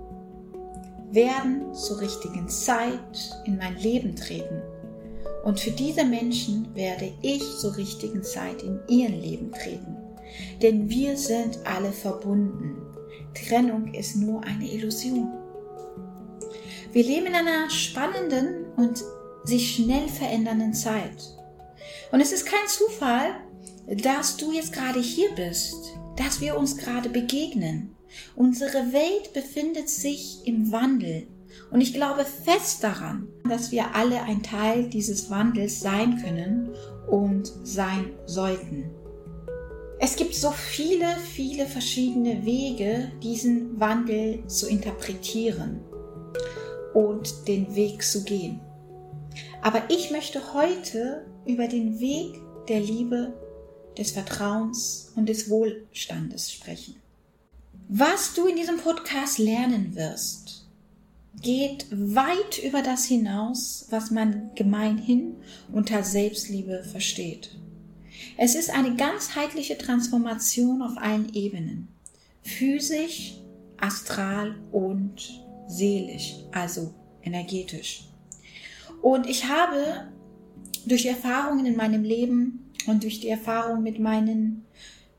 werden 1.11 1.73
zur 1.73 2.01
richtigen 2.01 2.49
Zeit 2.49 3.31
in 3.47 3.57
mein 3.57 3.77
Leben 3.79 4.17
treten. 4.17 4.61
Und 5.45 5.61
für 5.61 5.71
diese 5.71 6.05
Menschen 6.05 6.75
werde 6.75 7.13
ich 7.23 7.43
zur 7.59 7.77
richtigen 7.77 8.23
Zeit 8.23 8.63
in 8.63 8.81
ihr 8.89 9.09
Leben 9.09 9.53
treten. 9.53 9.97
Denn 10.61 10.91
wir 10.91 11.17
sind 11.17 11.61
alle 11.65 11.93
verbunden. 11.93 12.77
Trennung 13.33 13.95
ist 13.95 14.17
nur 14.17 14.43
eine 14.43 14.69
Illusion. 14.71 15.33
Wir 16.93 17.05
leben 17.05 17.27
in 17.27 17.35
einer 17.35 17.71
spannenden 17.71 18.67
und 18.77 19.05
sich 19.47 19.75
schnell 19.75 20.09
verändernden 20.09 20.75
Zeit. 20.75 21.35
Und 22.13 22.21
es 22.21 22.33
ist 22.33 22.47
kein 22.47 22.67
Zufall, 22.69 23.31
dass 23.87 24.37
du 24.37 24.53
jetzt 24.53 24.73
gerade 24.73 25.01
hier 25.01 25.31
bist, 25.35 25.77
dass 26.17 26.41
wir 26.41 26.59
uns 26.59 26.77
gerade 26.77 27.09
begegnen. 27.09 27.95
Unsere 28.35 28.93
Welt 28.93 29.33
befindet 29.33 29.89
sich 29.89 30.41
im 30.45 30.73
Wandel. 30.73 31.29
Und 31.71 31.81
ich 31.81 31.95
glaube 31.95 32.25
fest 32.25 32.83
daran, 32.83 33.29
dass 33.49 33.73
wir 33.73 33.95
alle 33.95 34.23
ein 34.23 34.43
Teil 34.43 34.89
dieses 34.89 35.31
Wandels 35.31 35.81
sein 35.81 36.21
können 36.23 36.75
und 37.09 37.53
sein 37.63 38.13
sollten. 38.27 38.91
Es 39.99 40.17
gibt 40.17 40.35
so 40.35 40.51
viele, 40.51 41.07
viele 41.33 41.67
verschiedene 41.67 42.45
Wege, 42.45 43.13
diesen 43.23 43.81
Wandel 43.81 44.47
zu 44.47 44.69
interpretieren 44.69 45.81
und 46.93 47.49
den 47.49 47.75
Weg 47.75 48.03
zu 48.03 48.23
gehen. 48.25 48.61
Aber 49.67 49.91
ich 49.91 50.13
möchte 50.13 50.55
heute 50.55 51.27
über 51.45 51.67
den 51.67 51.99
Weg 51.99 52.41
der 52.69 52.79
Liebe, 52.79 53.35
des 53.99 54.13
Vertrauens 54.13 55.11
und 55.17 55.29
des 55.29 55.51
Wohlstandes 55.51 56.53
sprechen. 56.53 56.95
Was 57.89 58.35
du 58.35 58.47
in 58.47 58.55
diesem 58.55 58.77
Podcast 58.77 59.39
lernen 59.39 59.97
wirst, 59.97 60.69
geht 61.43 61.89
weit 61.91 62.63
über 62.63 62.81
das 62.81 63.07
hinaus, 63.07 63.89
was 63.91 64.13
man 64.13 64.53
gemeinhin 64.55 65.35
unter 65.73 66.05
Selbstliebe 66.05 66.85
versteht. 66.85 67.59
Es 68.37 68.55
ist 68.55 68.71
eine 68.71 68.95
ganzheitliche 68.95 69.77
Transformation 69.77 70.81
auf 70.81 70.97
allen 70.97 71.35
Ebenen. 71.35 71.89
Physisch, 72.45 73.41
astral 73.79 74.55
und 74.71 75.43
seelisch, 75.67 76.37
also 76.53 76.95
energetisch. 77.25 78.05
Und 79.03 79.27
ich 79.29 79.49
habe 79.49 80.09
durch 80.87 81.07
Erfahrungen 81.07 81.67
in 81.67 81.77
meinem 81.77 82.05
Leben 82.05 82.73
und 82.87 83.03
durch 83.03 83.21
die 83.21 83.29
Erfahrung 83.29 83.83
mit 83.83 83.99
meinen 83.99 84.67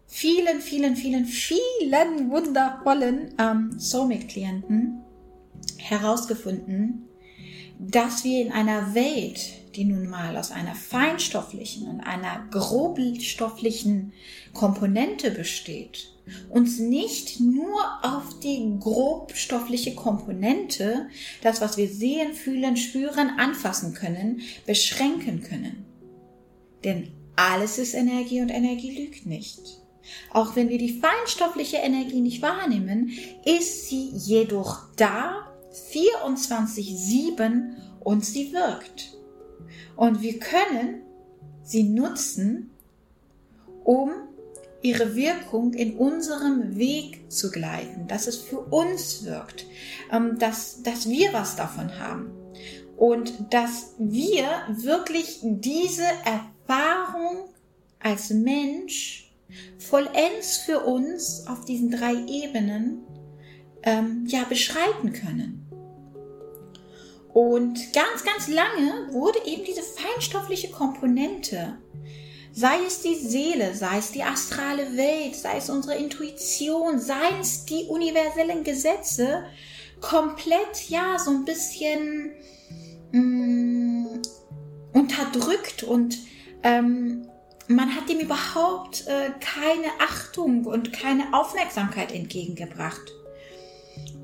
vielen, 0.07 0.61
vielen, 0.61 0.95
vielen, 0.95 1.25
vielen 1.25 2.31
wundervollen 2.31 3.33
ähm, 3.37 3.77
Soulmate-Klienten 3.77 5.01
herausgefunden, 5.77 7.07
dass 7.79 8.23
wir 8.23 8.41
in 8.41 8.51
einer 8.51 8.95
Welt, 8.95 9.39
die 9.75 9.85
nun 9.85 10.07
mal 10.07 10.37
aus 10.37 10.51
einer 10.51 10.73
feinstofflichen 10.73 11.87
und 11.87 12.01
einer 12.01 12.47
grobstofflichen 12.49 14.13
Komponente 14.53 15.31
besteht, 15.31 16.16
uns 16.49 16.79
nicht 16.79 17.39
nur 17.39 17.81
auf 18.01 18.39
die 18.39 18.75
grobstoffliche 18.79 19.95
Komponente, 19.95 21.09
das, 21.41 21.61
was 21.61 21.77
wir 21.77 21.87
sehen, 21.87 22.33
fühlen, 22.33 22.77
spüren, 22.77 23.31
anfassen 23.37 23.93
können, 23.93 24.41
beschränken 24.65 25.41
können. 25.41 25.85
Denn 26.83 27.09
alles 27.35 27.77
ist 27.77 27.93
Energie 27.93 28.41
und 28.41 28.49
Energie 28.49 29.05
lügt 29.05 29.25
nicht. 29.25 29.81
Auch 30.31 30.55
wenn 30.55 30.69
wir 30.69 30.77
die 30.77 30.99
feinstoffliche 30.99 31.77
Energie 31.77 32.21
nicht 32.21 32.41
wahrnehmen, 32.41 33.11
ist 33.45 33.89
sie 33.89 34.09
jedoch 34.15 34.87
da, 34.95 35.47
24-7 35.91 37.75
und 37.99 38.25
sie 38.25 38.53
wirkt. 38.53 39.17
Und 39.95 40.21
wir 40.21 40.39
können 40.39 41.01
sie 41.63 41.83
nutzen, 41.83 42.71
um 43.83 44.11
ihre 44.81 45.15
Wirkung 45.15 45.73
in 45.73 45.97
unserem 45.97 46.77
Weg 46.77 47.31
zu 47.31 47.51
gleiten, 47.51 48.07
dass 48.07 48.27
es 48.27 48.37
für 48.37 48.59
uns 48.59 49.25
wirkt, 49.25 49.65
ähm, 50.11 50.37
dass, 50.39 50.83
dass 50.83 51.09
wir 51.09 51.33
was 51.33 51.55
davon 51.55 51.99
haben 51.99 52.31
und 52.95 53.53
dass 53.53 53.93
wir 53.97 54.47
wirklich 54.69 55.39
diese 55.41 56.05
Erfahrung 56.25 57.49
als 57.99 58.29
Mensch 58.29 59.31
vollends 59.77 60.57
für 60.57 60.81
uns 60.81 61.45
auf 61.47 61.65
diesen 61.65 61.91
drei 61.91 62.13
Ebenen 62.27 62.99
ähm, 63.83 64.25
ja 64.27 64.43
beschreiten 64.43 65.13
können. 65.13 65.63
Und 67.33 67.93
ganz, 67.93 68.23
ganz 68.25 68.47
lange 68.47 69.13
wurde 69.13 69.39
eben 69.45 69.63
diese 69.63 69.83
feinstoffliche 69.83 70.71
Komponente, 70.71 71.77
sei 72.57 72.79
es 72.87 73.01
die 73.01 73.13
Seele, 73.13 73.75
sei 73.75 73.99
es 73.99 74.11
die 74.11 74.23
astrale 74.23 74.97
Welt, 74.97 75.35
sei 75.35 75.57
es 75.57 75.69
unsere 75.69 75.95
Intuition, 75.95 76.97
sei 76.97 77.39
es 77.39 77.65
die 77.65 77.83
universellen 77.83 78.63
Gesetze, 78.63 79.45
komplett, 80.01 80.89
ja, 80.89 81.19
so 81.19 81.29
ein 81.29 81.45
bisschen 81.45 82.31
mh, 83.11 83.21
mm, 83.21 84.21
unterdrückt 84.91 85.83
und 85.83 86.17
ähm, 86.63 87.27
man 87.67 87.95
hat 87.95 88.09
dem 88.09 88.21
überhaupt 88.21 89.05
äh, 89.05 89.29
keine 89.39 89.91
Achtung 89.99 90.65
und 90.65 90.91
keine 90.91 91.35
Aufmerksamkeit 91.35 92.11
entgegengebracht. 92.11 93.11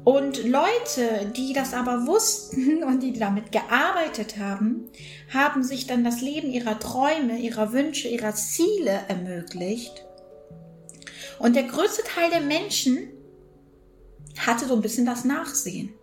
Und 0.04 0.44
Leute, 0.44 1.32
die 1.36 1.54
das 1.54 1.74
aber 1.74 2.08
wussten 2.08 2.84
und 2.88 3.02
die 3.02 3.14
damit 3.14 3.52
gearbeitet 3.52 4.38
haben, 4.38 4.90
haben 5.34 5.64
sich 5.64 5.88
dann 5.88 6.04
das 6.04 6.22
Leben 6.22 6.52
ihrer 6.52 6.80
Träume, 6.80 7.38
ihrer 7.40 7.72
Wünsche, 7.72 8.08
ihrer 8.08 8.36
Ziele 8.36 9.02
ermöglicht. 9.08 10.06
Und 11.40 11.56
der 11.56 11.64
größte 11.64 12.04
Teil 12.04 12.30
der 12.30 12.42
Menschen 12.42 13.10
hatte 14.38 14.66
so 14.66 14.76
ein 14.76 14.82
bisschen 14.82 15.06
das 15.06 15.26
Nachsehen. 15.26 15.94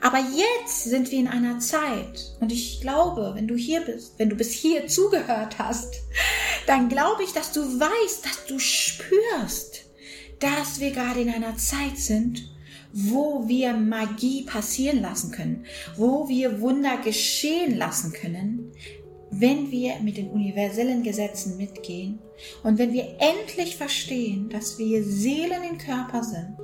Aber 0.00 0.18
jetzt 0.18 0.84
sind 0.84 1.10
wir 1.10 1.18
in 1.18 1.28
einer 1.28 1.58
Zeit, 1.58 2.36
und 2.40 2.52
ich 2.52 2.80
glaube, 2.80 3.32
wenn 3.34 3.48
du 3.48 3.56
hier 3.56 3.80
bist, 3.80 4.14
wenn 4.18 4.30
du 4.30 4.36
bis 4.36 4.52
hier 4.52 4.86
zugehört 4.86 5.58
hast, 5.58 5.94
dann 6.66 6.88
glaube 6.88 7.24
ich, 7.24 7.32
dass 7.32 7.52
du 7.52 7.60
weißt, 7.60 8.24
dass 8.24 8.46
du 8.46 8.58
spürst, 8.58 9.84
dass 10.38 10.80
wir 10.80 10.92
gerade 10.92 11.20
in 11.20 11.30
einer 11.30 11.56
Zeit 11.56 11.96
sind, 11.96 12.48
wo 12.92 13.48
wir 13.48 13.72
Magie 13.72 14.44
passieren 14.44 15.00
lassen 15.00 15.30
können, 15.30 15.64
wo 15.96 16.28
wir 16.28 16.60
Wunder 16.60 16.98
geschehen 16.98 17.76
lassen 17.76 18.12
können, 18.12 18.72
wenn 19.30 19.70
wir 19.70 19.98
mit 20.00 20.18
den 20.18 20.30
universellen 20.30 21.02
Gesetzen 21.02 21.56
mitgehen 21.56 22.18
und 22.62 22.78
wenn 22.78 22.92
wir 22.92 23.16
endlich 23.18 23.76
verstehen, 23.76 24.50
dass 24.50 24.78
wir 24.78 25.02
Seelen 25.02 25.62
im 25.64 25.78
Körper 25.78 26.22
sind 26.22 26.58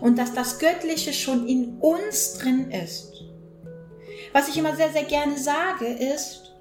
und 0.00 0.18
dass 0.18 0.34
das 0.34 0.58
Göttliche 0.58 1.14
schon 1.14 1.48
in 1.48 1.78
uns 1.78 2.34
drin 2.34 2.70
ist. 2.70 3.24
Was 4.32 4.48
ich 4.48 4.58
immer 4.58 4.76
sehr, 4.76 4.92
sehr 4.92 5.04
gerne 5.04 5.38
sage, 5.38 5.86
ist, 5.86 6.52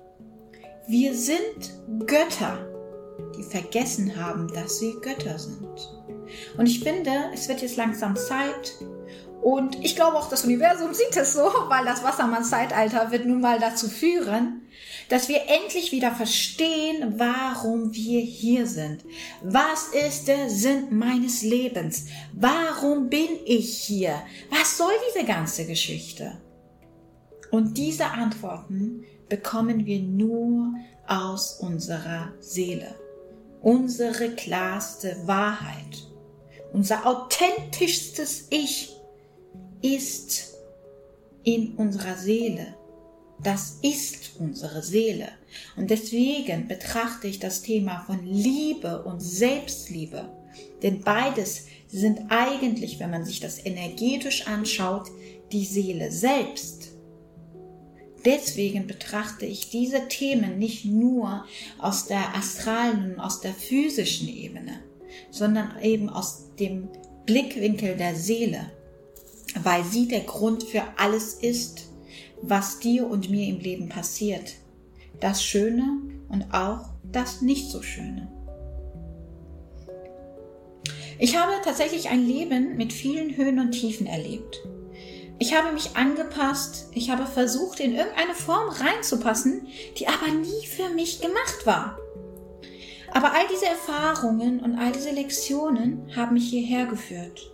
wir 0.88 1.14
sind 1.14 1.74
Götter, 2.08 2.71
die 3.38 3.44
vergessen 3.44 4.16
haben, 4.16 4.48
dass 4.54 4.80
sie 4.80 4.96
Götter 5.02 5.38
sind. 5.38 5.90
Und 6.58 6.66
ich 6.66 6.82
finde, 6.82 7.12
es 7.34 7.48
wird 7.48 7.62
jetzt 7.62 7.78
langsam 7.78 8.16
Zeit. 8.16 8.74
Und 9.42 9.84
ich 9.84 9.96
glaube 9.96 10.18
auch, 10.18 10.30
das 10.30 10.44
Universum 10.46 10.94
sieht 10.94 11.18
es 11.18 11.34
so, 11.34 11.44
weil 11.68 11.84
das 11.86 12.04
Wassermann-Zeitalter 12.04 13.12
wird 13.12 13.26
nun 13.26 13.42
mal 13.42 13.60
dazu 13.60 13.90
führen, 13.90 14.62
dass 15.10 15.28
wir 15.28 15.42
endlich 15.48 15.92
wieder 15.92 16.12
verstehen, 16.12 17.16
warum 17.18 17.94
wir 17.94 18.22
hier 18.22 18.68
sind. 18.68 19.04
Was 19.42 19.88
ist 19.88 20.28
der 20.28 20.50
Sinn 20.50 20.88
meines 20.98 21.42
Lebens? 21.42 22.06
Warum 22.34 23.10
bin 23.10 23.30
ich 23.46 23.78
hier? 23.78 24.22
Was 24.50 24.78
soll 24.78 24.94
diese 25.10 25.26
ganze 25.26 25.66
Geschichte? 25.66 26.40
Und 27.50 27.78
diese 27.78 28.06
Antworten 28.06 29.04
bekommen 29.28 29.86
wir 29.86 30.00
nur 30.00 30.74
aus 31.08 31.60
unserer 31.60 32.32
Seele. 32.40 32.96
Unsere 33.62 34.32
klarste 34.32 35.16
Wahrheit. 35.26 36.08
Unser 36.74 37.06
authentischstes 37.06 38.48
Ich 38.50 38.96
ist 39.82 40.56
in 41.44 41.76
unserer 41.76 42.16
Seele. 42.16 42.76
Das 43.44 43.78
ist 43.82 44.32
unsere 44.40 44.82
Seele. 44.84 45.30
Und 45.76 45.90
deswegen 45.90 46.68
betrachte 46.68 47.28
ich 47.28 47.40
das 47.40 47.62
Thema 47.62 48.04
von 48.06 48.26
Liebe 48.26 49.04
und 49.04 49.20
Selbstliebe. 49.20 50.30
Denn 50.82 51.02
beides 51.02 51.66
sind 51.88 52.30
eigentlich, 52.30 53.00
wenn 53.00 53.10
man 53.10 53.26
sich 53.26 53.40
das 53.40 53.64
energetisch 53.66 54.48
anschaut, 54.48 55.10
die 55.52 55.66
Seele 55.66 56.12
selbst. 56.12 56.91
Deswegen 58.26 58.86
betrachte 58.86 59.46
ich 59.46 59.70
diese 59.70 60.08
Themen 60.08 60.60
nicht 60.60 60.86
nur 60.86 61.46
aus 61.80 62.06
der 62.06 62.36
astralen 62.36 63.14
und 63.14 63.20
aus 63.20 63.42
der 63.42 63.54
physischen 63.54 64.28
Ebene, 64.28 64.80
sondern 65.32 65.72
eben 65.82 66.10
aus 66.10 66.50
dem 66.60 66.90
Blickwinkel 67.26 67.96
der 67.98 68.16
Seele, 68.16 68.72
weil 69.64 69.84
sie 69.84 70.08
der 70.08 70.22
Grund 70.22 70.64
für 70.64 70.84
alles 70.98 71.34
ist, 71.34 71.88
was 72.42 72.80
dir 72.80 73.08
und 73.08 73.30
mir 73.30 73.48
im 73.48 73.60
Leben 73.60 73.90
passiert. 73.90 74.54
Das 75.20 75.44
Schöne 75.44 76.00
und 76.30 76.54
auch 76.54 76.90
das 77.12 77.42
nicht 77.42 77.70
so 77.70 77.82
Schöne. 77.82 78.32
Ich 81.20 81.38
habe 81.38 81.52
tatsächlich 81.64 82.10
ein 82.10 82.26
Leben 82.26 82.78
mit 82.78 82.94
vielen 82.94 83.38
Höhen 83.38 83.60
und 83.60 83.74
Tiefen 83.74 84.08
erlebt. 84.08 84.64
Ich 85.42 85.56
habe 85.56 85.72
mich 85.72 85.96
angepasst, 85.96 86.90
ich 86.94 87.10
habe 87.10 87.26
versucht, 87.26 87.80
in 87.80 87.96
irgendeine 87.96 88.36
Form 88.36 88.70
reinzupassen, 88.70 89.66
die 89.98 90.08
aber 90.08 90.28
nie 90.28 90.68
für 90.68 90.90
mich 90.90 91.20
gemacht 91.20 91.66
war. 91.66 91.98
Aber 93.12 93.34
all 93.34 93.48
diese 93.52 93.66
Erfahrungen 93.66 94.60
und 94.60 94.78
all 94.78 94.92
diese 94.92 95.10
Lektionen 95.10 96.16
haben 96.16 96.36
mich 96.36 96.48
hierher 96.48 96.86
geführt. 96.86 97.52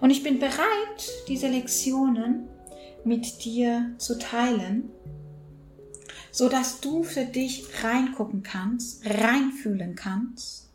Und 0.00 0.10
ich 0.10 0.22
bin 0.22 0.38
bereit, 0.38 1.10
diese 1.26 1.48
Lektionen 1.48 2.48
mit 3.02 3.44
dir 3.44 3.92
zu 3.98 4.16
teilen, 4.16 4.88
so 6.30 6.48
dass 6.48 6.80
du 6.80 7.02
für 7.02 7.24
dich 7.24 7.64
reingucken 7.82 8.44
kannst, 8.44 9.04
reinfühlen 9.04 9.96
kannst, 9.96 10.70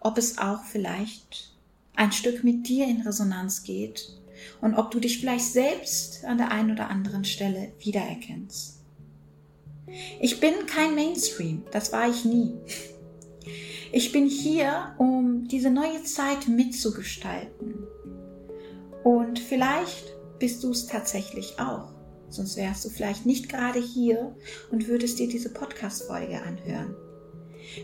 ob 0.00 0.18
es 0.18 0.36
auch 0.36 0.64
vielleicht 0.64 1.54
ein 1.94 2.10
Stück 2.10 2.42
mit 2.42 2.66
dir 2.66 2.88
in 2.88 3.02
Resonanz 3.02 3.62
geht 3.62 4.19
und 4.60 4.74
ob 4.74 4.90
du 4.90 5.00
dich 5.00 5.18
vielleicht 5.18 5.46
selbst 5.46 6.24
an 6.24 6.38
der 6.38 6.50
einen 6.50 6.72
oder 6.72 6.90
anderen 6.90 7.24
Stelle 7.24 7.72
wiedererkennst. 7.78 8.80
Ich 10.20 10.40
bin 10.40 10.52
kein 10.66 10.94
Mainstream, 10.94 11.64
das 11.72 11.92
war 11.92 12.08
ich 12.08 12.24
nie. 12.24 12.54
Ich 13.92 14.12
bin 14.12 14.28
hier, 14.28 14.94
um 14.98 15.48
diese 15.48 15.70
neue 15.70 16.04
Zeit 16.04 16.46
mitzugestalten. 16.46 17.74
Und 19.02 19.40
vielleicht 19.40 20.14
bist 20.38 20.62
du 20.62 20.70
es 20.70 20.86
tatsächlich 20.86 21.58
auch. 21.58 21.92
Sonst 22.28 22.56
wärst 22.56 22.84
du 22.84 22.90
vielleicht 22.90 23.26
nicht 23.26 23.48
gerade 23.48 23.80
hier 23.80 24.36
und 24.70 24.86
würdest 24.86 25.18
dir 25.18 25.26
diese 25.26 25.52
Podcast-Folge 25.52 26.40
anhören. 26.40 26.94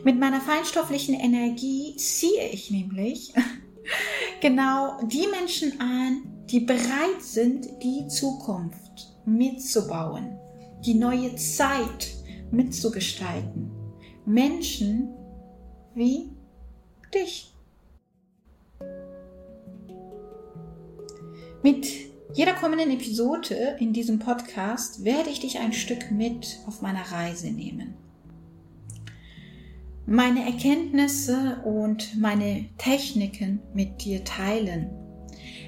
Mit 0.05 0.19
meiner 0.19 0.40
feinstofflichen 0.40 1.14
Energie 1.14 1.97
ziehe 1.97 2.49
ich 2.53 2.71
nämlich 2.71 3.33
genau 4.40 5.01
die 5.07 5.27
Menschen 5.29 5.81
an, 5.81 6.36
die 6.50 6.61
bereit 6.61 7.20
sind, 7.20 7.68
die 7.82 8.06
Zukunft 8.09 9.16
mitzubauen, 9.24 10.38
die 10.85 10.94
neue 10.94 11.35
Zeit 11.37 12.14
mitzugestalten. 12.50 13.70
Menschen 14.24 15.09
wie 15.94 16.30
dich. 17.14 17.52
Mit 21.62 21.87
jeder 22.35 22.54
kommenden 22.54 22.90
Episode 22.90 23.76
in 23.80 23.92
diesem 23.92 24.18
Podcast 24.18 25.04
werde 25.04 25.30
ich 25.30 25.40
dich 25.40 25.59
ein 25.59 25.72
Stück 25.72 26.11
mit 26.11 26.59
auf 26.66 26.82
meiner 26.82 27.11
Reise 27.11 27.50
nehmen. 27.50 27.94
Meine 30.06 30.44
Erkenntnisse 30.44 31.61
und 31.64 32.16
meine 32.16 32.66
Techniken 32.78 33.61
mit 33.74 34.04
dir 34.04 34.22
teilen. 34.22 35.06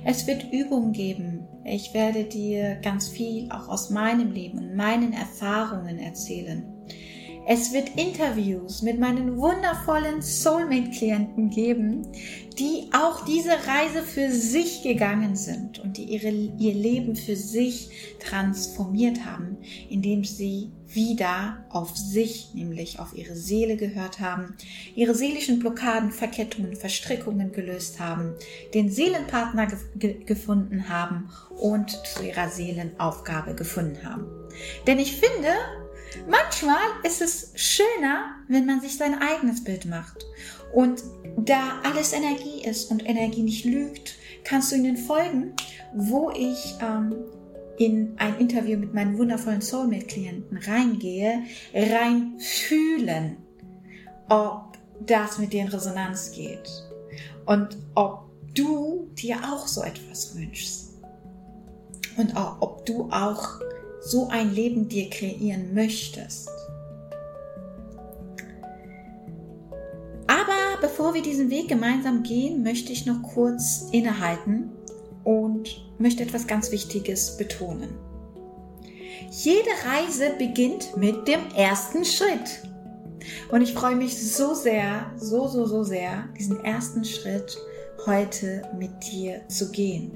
Es 0.04 0.26
wird 0.26 0.52
Übungen 0.52 0.92
geben. 0.92 1.46
Ich 1.64 1.92
werde 1.94 2.24
dir 2.24 2.76
ganz 2.76 3.08
viel 3.08 3.50
auch 3.50 3.68
aus 3.68 3.90
meinem 3.90 4.30
Leben 4.32 4.58
und 4.58 4.76
meinen 4.76 5.12
Erfahrungen 5.12 5.98
erzählen. 5.98 6.77
Es 7.50 7.72
wird 7.72 7.96
Interviews 7.96 8.82
mit 8.82 9.00
meinen 9.00 9.38
wundervollen 9.38 10.20
Soulmate-Klienten 10.20 11.48
geben, 11.48 12.06
die 12.58 12.90
auch 12.92 13.24
diese 13.24 13.52
Reise 13.52 14.02
für 14.02 14.30
sich 14.30 14.82
gegangen 14.82 15.34
sind 15.34 15.78
und 15.78 15.96
die 15.96 16.04
ihre, 16.04 16.28
ihr 16.28 16.74
Leben 16.74 17.16
für 17.16 17.36
sich 17.36 17.88
transformiert 18.20 19.24
haben, 19.24 19.56
indem 19.88 20.24
sie 20.24 20.72
wieder 20.88 21.64
auf 21.70 21.96
sich, 21.96 22.50
nämlich 22.52 22.98
auf 22.98 23.16
ihre 23.16 23.34
Seele 23.34 23.78
gehört 23.78 24.20
haben, 24.20 24.54
ihre 24.94 25.14
seelischen 25.14 25.58
Blockaden, 25.58 26.12
Verkettungen, 26.12 26.76
Verstrickungen 26.76 27.52
gelöst 27.52 27.98
haben, 27.98 28.34
den 28.74 28.90
Seelenpartner 28.90 29.68
ge 29.96 30.22
gefunden 30.22 30.90
haben 30.90 31.30
und 31.58 31.92
zu 31.92 32.26
ihrer 32.26 32.50
Seelenaufgabe 32.50 33.54
gefunden 33.54 34.04
haben. 34.04 34.26
Denn 34.86 34.98
ich 34.98 35.16
finde, 35.16 35.48
Manchmal 36.26 36.86
ist 37.04 37.22
es 37.22 37.52
schöner, 37.54 38.36
wenn 38.48 38.66
man 38.66 38.80
sich 38.80 38.96
sein 38.96 39.20
eigenes 39.20 39.64
Bild 39.64 39.86
macht. 39.86 40.24
Und 40.72 41.02
da 41.36 41.80
alles 41.84 42.12
Energie 42.12 42.64
ist 42.64 42.90
und 42.90 43.08
Energie 43.08 43.42
nicht 43.42 43.64
lügt, 43.64 44.16
kannst 44.44 44.72
du 44.72 44.76
ihnen 44.76 44.96
folgen, 44.96 45.54
wo 45.94 46.30
ich 46.30 46.74
ähm, 46.80 47.14
in 47.78 48.14
ein 48.18 48.38
Interview 48.38 48.78
mit 48.78 48.92
meinen 48.92 49.16
wundervollen 49.18 49.60
Soulmate-Klienten 49.60 50.58
reingehe, 50.58 51.42
reinfühlen, 51.72 53.36
ob 54.28 54.76
das 55.06 55.38
mit 55.38 55.52
dir 55.52 55.62
in 55.62 55.68
Resonanz 55.68 56.32
geht 56.32 56.68
und 57.46 57.78
ob 57.94 58.28
du 58.54 59.08
dir 59.14 59.36
auch 59.36 59.66
so 59.66 59.82
etwas 59.82 60.36
wünschst 60.36 60.98
und 62.16 62.36
auch, 62.36 62.60
ob 62.60 62.84
du 62.84 63.08
auch 63.10 63.60
so 64.00 64.28
ein 64.28 64.54
Leben 64.54 64.88
dir 64.88 65.10
kreieren 65.10 65.74
möchtest. 65.74 66.50
Aber 70.26 70.80
bevor 70.80 71.14
wir 71.14 71.22
diesen 71.22 71.50
Weg 71.50 71.68
gemeinsam 71.68 72.22
gehen, 72.22 72.62
möchte 72.62 72.92
ich 72.92 73.06
noch 73.06 73.22
kurz 73.22 73.88
innehalten 73.92 74.70
und 75.24 75.82
möchte 75.98 76.22
etwas 76.22 76.46
ganz 76.46 76.70
Wichtiges 76.70 77.36
betonen. 77.36 77.90
Jede 79.30 79.70
Reise 79.84 80.30
beginnt 80.38 80.96
mit 80.96 81.28
dem 81.28 81.40
ersten 81.54 82.04
Schritt. 82.04 82.62
Und 83.50 83.62
ich 83.62 83.74
freue 83.74 83.96
mich 83.96 84.16
so 84.32 84.54
sehr, 84.54 85.10
so, 85.16 85.48
so, 85.48 85.66
so 85.66 85.82
sehr, 85.82 86.28
diesen 86.38 86.64
ersten 86.64 87.04
Schritt 87.04 87.58
heute 88.06 88.62
mit 88.78 88.90
dir 89.12 89.46
zu 89.48 89.70
gehen. 89.70 90.12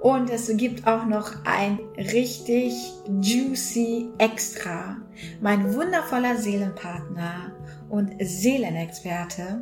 Und 0.00 0.30
es 0.30 0.56
gibt 0.56 0.86
auch 0.86 1.06
noch 1.06 1.32
ein 1.44 1.80
richtig 1.96 2.72
juicy 3.20 4.08
Extra. 4.18 4.96
Mein 5.40 5.74
wundervoller 5.74 6.36
Seelenpartner 6.36 7.52
und 7.88 8.12
Seelenexperte, 8.20 9.60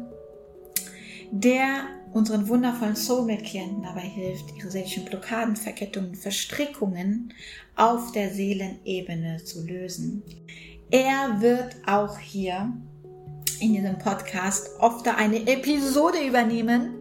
der 1.31 1.85
unseren 2.13 2.49
wundervollen 2.49 2.97
Soulmate-Klienten 2.97 3.83
dabei 3.83 4.01
hilft, 4.01 4.57
ihre 4.57 4.71
seelischen 4.71 5.05
Blockaden, 5.07 5.57
Verkettungen, 5.57 6.15
Verstrickungen 6.15 7.33
auf 7.75 8.13
der 8.13 8.31
Seelenebene 8.31 9.43
zu 9.43 9.67
lösen. 9.67 10.23
Er 10.91 11.41
wird 11.41 11.77
auch 11.87 12.19
hier 12.19 12.73
in 13.61 13.73
diesem 13.73 13.99
Podcast 13.99 14.71
oft 14.81 15.09
eine 15.09 15.47
Episode 15.47 16.19
übernehmen 16.27 16.95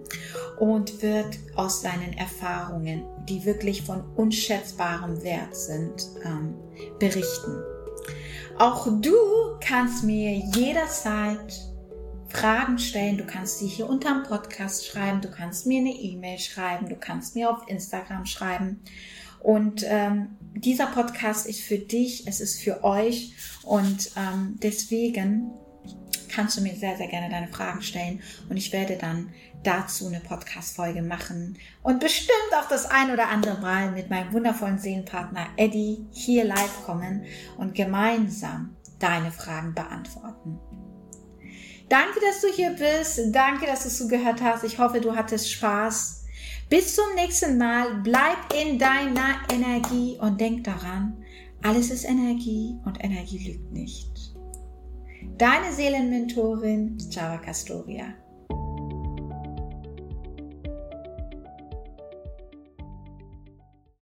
und 0.59 1.01
wird 1.01 1.37
aus 1.55 1.81
seinen 1.81 2.13
Erfahrungen, 2.13 3.03
die 3.27 3.45
wirklich 3.45 3.81
von 3.81 4.03
unschätzbarem 4.15 5.23
Wert 5.23 5.55
sind, 5.55 6.09
ähm, 6.23 6.55
berichten. 6.99 7.61
Auch 8.57 8.87
du 9.01 9.15
kannst 9.59 10.03
mir 10.03 10.31
jederzeit 10.33 11.59
Fragen 12.29 12.77
stellen. 12.77 13.17
Du 13.17 13.25
kannst 13.25 13.59
sie 13.59 13.67
hier 13.67 13.89
unter 13.89 14.13
dem 14.13 14.23
Podcast 14.23 14.85
schreiben. 14.85 15.21
Du 15.21 15.29
kannst 15.29 15.65
mir 15.65 15.79
eine 15.79 15.93
E-Mail 15.93 16.39
schreiben. 16.39 16.89
Du 16.89 16.95
kannst 16.95 17.35
mir 17.35 17.49
auf 17.49 17.67
Instagram 17.67 18.25
schreiben. 18.25 18.81
Und 19.41 19.83
ähm, 19.85 20.37
dieser 20.55 20.87
Podcast 20.87 21.45
ist 21.45 21.61
für 21.61 21.77
dich, 21.77 22.27
es 22.27 22.39
ist 22.39 22.61
für 22.61 22.83
euch. 22.83 23.35
Und 23.63 24.11
ähm, 24.17 24.55
deswegen 24.61 25.51
kannst 26.35 26.57
du 26.57 26.61
mir 26.61 26.75
sehr, 26.75 26.97
sehr 26.97 27.07
gerne 27.07 27.29
deine 27.29 27.47
Fragen 27.47 27.81
stellen. 27.81 28.21
Und 28.49 28.57
ich 28.57 28.73
werde 28.73 28.97
dann 28.97 29.31
dazu 29.63 30.07
eine 30.07 30.19
Podcast-Folge 30.19 31.01
machen 31.01 31.57
und 31.81 31.99
bestimmt 31.99 32.53
auch 32.59 32.67
das 32.67 32.85
ein 32.85 33.11
oder 33.11 33.29
andere 33.29 33.59
Mal 33.61 33.91
mit 33.91 34.09
meinem 34.09 34.31
wundervollen 34.33 34.77
Seelenpartner 34.77 35.47
Eddie 35.57 36.05
hier 36.11 36.43
live 36.43 36.85
kommen 36.85 37.25
und 37.57 37.73
gemeinsam 37.73 38.75
deine 38.99 39.31
Fragen 39.31 39.73
beantworten. 39.73 40.59
Danke, 41.89 42.19
dass 42.19 42.41
du 42.41 42.47
hier 42.47 42.71
bist. 42.71 43.19
Danke, 43.33 43.65
dass 43.65 43.83
du 43.83 43.89
zugehört 43.89 44.41
hast. 44.41 44.63
Ich 44.63 44.77
hoffe, 44.77 45.01
du 45.01 45.15
hattest 45.15 45.51
Spaß. 45.51 46.25
Bis 46.69 46.95
zum 46.95 47.05
nächsten 47.15 47.57
Mal. 47.57 48.01
Bleib 48.03 48.53
in 48.53 48.79
deiner 48.79 49.35
Energie 49.51 50.17
und 50.19 50.41
denk 50.41 50.63
daran, 50.63 51.23
alles 51.63 51.91
ist 51.91 52.05
Energie 52.05 52.77
und 52.85 53.03
Energie 53.03 53.51
lügt 53.51 53.71
nicht. 53.71 54.14
Deine 55.37 55.71
Seelenmentorin 55.71 56.97
Java 57.09 57.37
Castoria. 57.39 58.24